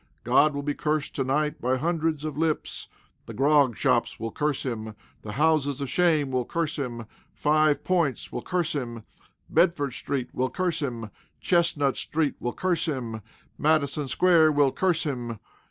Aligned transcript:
God 0.23 0.55
will 0.55 0.63
be 0.63 0.73
cursed 0.73 1.13
to 1.17 1.23
night 1.23 1.61
by 1.61 1.77
hundreds 1.77 2.25
of 2.25 2.35
lips. 2.35 2.87
The 3.27 3.35
grog 3.35 3.77
shops 3.77 4.19
will 4.19 4.31
curse 4.31 4.65
him. 4.65 4.95
The 5.21 5.33
houses 5.33 5.79
of 5.79 5.91
shame 5.91 6.31
will 6.31 6.43
curse 6.43 6.79
him. 6.79 7.05
Five 7.35 7.83
Points 7.83 8.31
will 8.31 8.41
curse 8.41 8.73
him. 8.73 9.03
Bedford 9.47 9.91
street 9.93 10.33
will 10.33 10.49
curse 10.49 10.81
him. 10.81 11.11
Chestnut 11.39 11.97
street 11.97 12.33
will 12.39 12.51
curse 12.53 12.85
him. 12.87 13.21
Madison 13.59 14.07
square 14.07 14.51
will 14.51 14.71
curse 14.71 15.03
him. 15.03 15.37